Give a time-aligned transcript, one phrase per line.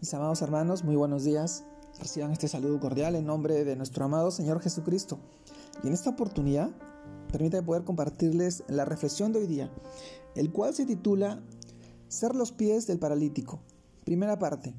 [0.00, 1.62] Mis amados hermanos, muy buenos días.
[1.98, 5.18] Reciban este saludo cordial en nombre de nuestro amado Señor Jesucristo.
[5.82, 6.70] Y en esta oportunidad,
[7.30, 9.70] permítanme poder compartirles la reflexión de hoy día,
[10.36, 11.42] el cual se titula
[12.08, 13.60] Ser los pies del paralítico.
[14.06, 14.72] Primera parte.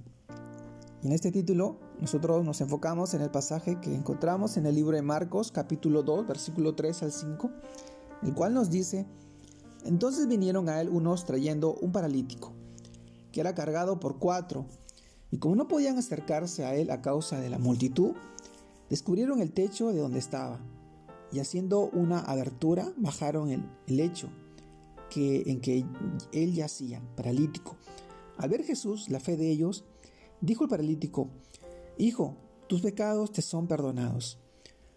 [1.04, 5.04] En este título nosotros nos enfocamos en el pasaje que encontramos en el libro de
[5.04, 7.52] Marcos capítulo 2 versículo 3 al 5,
[8.24, 9.06] el cual nos dice,
[9.86, 12.54] entonces vinieron a él unos trayendo un paralítico,
[13.32, 14.66] que era cargado por cuatro,
[15.32, 18.12] y como no podían acercarse a él a causa de la multitud,
[18.90, 20.60] descubrieron el techo de donde estaba,
[21.32, 24.30] y haciendo una abertura bajaron el lecho
[25.10, 25.86] que, en que
[26.34, 27.78] él yacía, paralítico.
[28.38, 29.86] Al ver Jesús la fe de ellos,
[30.42, 31.30] dijo el paralítico,
[31.98, 32.36] Hijo,
[32.68, 34.40] tus pecados te son perdonados.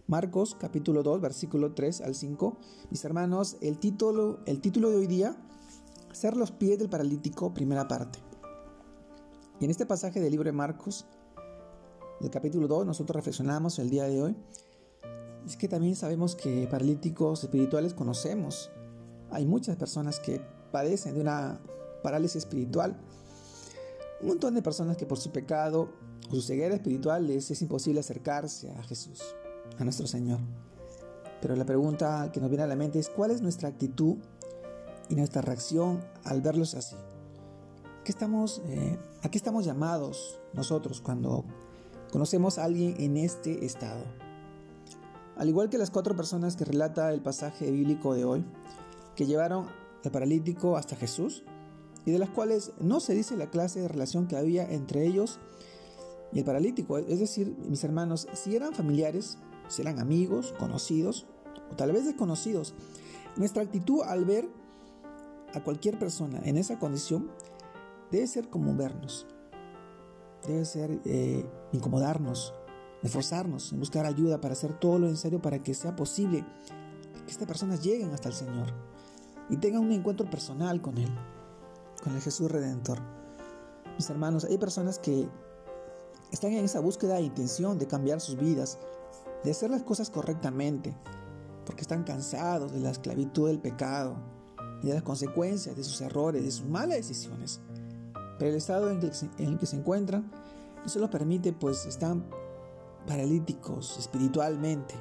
[0.07, 2.57] Marcos capítulo 2 versículo 3 al 5.
[2.91, 5.37] Mis hermanos, el título, el título de hoy día,
[6.13, 8.21] Ser los pies del paralítico, primera parte.
[9.61, 11.07] Y en este pasaje del libro de Marcos,
[12.21, 14.37] del capítulo 2, nosotros reflexionamos el día de hoy.
[15.47, 18.73] Es que también sabemos que paralíticos espirituales conocemos.
[19.31, 20.41] Hay muchas personas que
[20.73, 21.61] padecen de una
[22.03, 22.97] parálisis espiritual.
[24.23, 25.89] Un montón de personas que por su pecado
[26.31, 29.23] o su ceguera espiritual les es imposible acercarse a Jesús,
[29.79, 30.41] a nuestro Señor.
[31.41, 34.17] Pero la pregunta que nos viene a la mente es cuál es nuestra actitud
[35.09, 36.97] y nuestra reacción al verlos así.
[38.05, 41.47] ¿Qué estamos, eh, ¿A qué estamos llamados nosotros cuando
[42.13, 44.05] conocemos a alguien en este estado?
[45.37, 48.45] Al igual que las cuatro personas que relata el pasaje bíblico de hoy,
[49.17, 49.69] que llevaron
[50.05, 51.45] al paralítico hasta Jesús,
[52.05, 55.41] y de las cuales no se dice la clase de relación que había entre ellos
[56.31, 56.99] y el paralítico.
[56.99, 61.27] Es decir, mis hermanos, si eran familiares, si eran amigos, conocidos,
[61.73, 62.75] o tal vez desconocidos,
[63.37, 64.47] nuestra actitud al ver
[65.55, 67.31] a cualquier persona en esa condición
[68.11, 69.27] debe ser como vernos,
[70.47, 72.55] debe ser eh, incomodarnos,
[73.03, 76.45] esforzarnos en buscar ayuda para hacer todo lo necesario para que sea posible
[77.25, 78.73] que estas personas lleguen hasta el Señor
[79.49, 81.11] y tengan un encuentro personal con Él,
[82.03, 83.01] con el Jesús Redentor.
[83.97, 85.29] Mis hermanos, hay personas que
[86.33, 88.79] están en esa búsqueda e intención de cambiar sus vidas,
[89.45, 90.97] de hacer las cosas correctamente,
[91.65, 94.17] porque están cansados de la esclavitud del pecado
[94.83, 97.61] y de las consecuencias de sus errores, de sus malas decisiones.
[98.45, 99.01] El estado en,
[99.39, 100.31] el que se encuentran
[100.83, 102.27] no se los permite, pues están
[103.07, 104.95] paralíticos espiritualmente.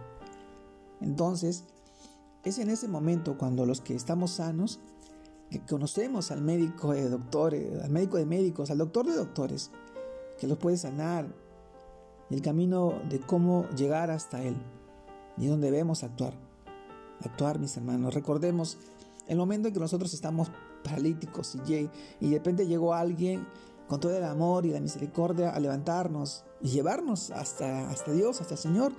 [1.01, 1.65] Entonces,
[2.45, 4.79] es en ese momento cuando los que estamos sanos,
[5.49, 9.71] que conocemos al médico de doctores, al médico de médicos, al doctor de doctores,
[10.39, 11.27] que los puede sanar,
[12.29, 14.55] el camino de cómo llegar hasta Él,
[15.35, 16.33] y donde debemos actuar.
[17.25, 18.13] Actuar, mis hermanos.
[18.13, 18.77] Recordemos
[19.27, 20.49] el momento en que nosotros estamos
[20.83, 21.89] paralíticos y,
[22.19, 23.47] y de repente llegó alguien
[23.87, 28.55] con todo el amor y la misericordia a levantarnos y llevarnos hasta, hasta Dios, hasta
[28.55, 28.91] el Señor.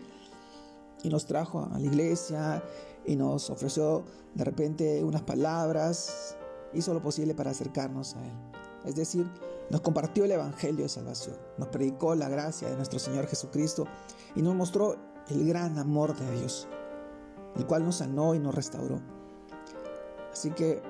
[1.02, 2.62] Y nos trajo a la iglesia
[3.04, 6.36] y nos ofreció de repente unas palabras,
[6.72, 8.32] hizo lo posible para acercarnos a Él.
[8.84, 9.26] Es decir,
[9.70, 13.86] nos compartió el Evangelio de Salvación, nos predicó la gracia de nuestro Señor Jesucristo
[14.34, 14.96] y nos mostró
[15.28, 16.68] el gran amor de Dios,
[17.56, 19.00] el cual nos sanó y nos restauró.
[20.34, 20.82] Así que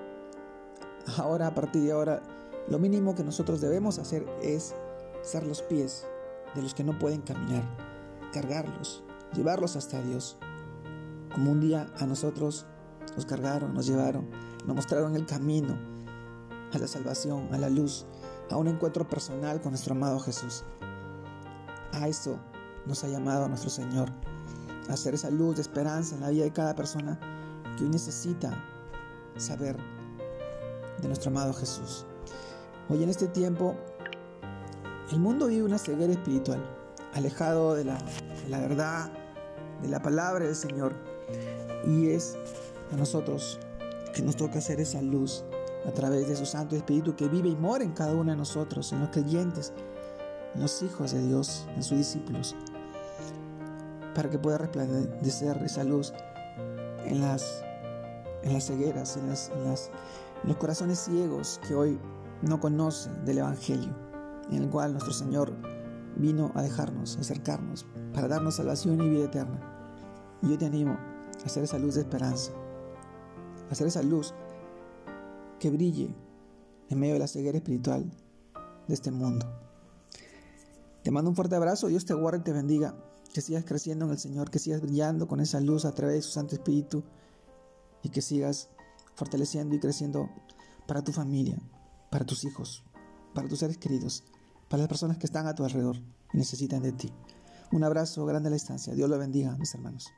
[1.19, 2.23] ahora, a partir de ahora,
[2.67, 4.75] lo mínimo que nosotros debemos hacer es
[5.21, 6.07] ser los pies
[6.55, 7.63] de los que no pueden caminar,
[8.33, 10.39] cargarlos, llevarlos hasta Dios.
[11.35, 12.65] Como un día a nosotros
[13.17, 14.31] nos cargaron, nos llevaron,
[14.65, 15.77] nos mostraron el camino
[16.73, 18.07] a la salvación, a la luz,
[18.51, 20.65] a un encuentro personal con nuestro amado Jesús.
[21.93, 22.39] A eso
[22.87, 24.11] nos ha llamado nuestro Señor,
[24.89, 27.21] a hacer esa luz de esperanza en la vida de cada persona
[27.77, 28.71] que hoy necesita
[29.41, 29.77] saber
[31.01, 32.07] de nuestro amado Jesús.
[32.89, 33.75] Hoy en este tiempo,
[35.11, 36.63] el mundo vive una ceguera espiritual,
[37.13, 37.99] alejado de la,
[38.49, 39.13] verdad,
[39.83, 40.95] de la palabra del Señor.
[41.87, 42.37] Y es
[42.93, 43.59] a nosotros
[44.15, 45.45] que nos toca hacer esa luz
[45.87, 48.93] a través de su Santo Espíritu que vive y mora en cada uno de nosotros,
[48.93, 49.73] en los creyentes,
[50.55, 52.55] en los hijos de Dios, en sus discípulos,
[54.15, 56.13] para que pueda resplandecer esa luz
[57.05, 57.63] en las
[58.45, 61.99] en las cegueras, en, los corazones ciegos que hoy
[62.43, 63.97] no conocen del Evangelio,
[64.51, 65.53] en el cual nuestro Señor
[66.17, 69.61] vino a dejarnos, acercarnos, para darnos salvación y vida eterna.
[70.43, 72.53] Y yo te animo a hacer esa luz de esperanza,
[73.69, 74.35] a hacer esa luz
[75.59, 76.15] que brille
[76.91, 78.05] en medio de la ceguera espiritual
[78.87, 79.47] de este mundo.
[81.03, 82.95] Te mando un fuerte abrazo, Dios te guarde y te bendiga,
[83.33, 86.23] que sigas creciendo en el Señor, que sigas brillando con esa luz a través de
[86.23, 87.03] su Santo Espíritu
[88.05, 88.69] y que sigas
[89.17, 90.31] fortaleciendo y creciendo
[90.87, 91.59] para tu familia,
[92.11, 92.85] para tus hijos,
[93.35, 94.23] para tus seres queridos,
[94.69, 95.97] para las personas que están a tu alrededor
[96.33, 97.11] y necesitan de ti.
[97.73, 98.95] Un abrazo grande a la distancia.
[98.95, 100.13] Dios lo bendiga, mis hermanos.